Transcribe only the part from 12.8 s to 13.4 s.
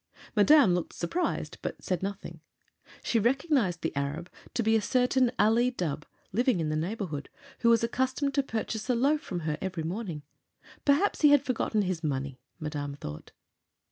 thought.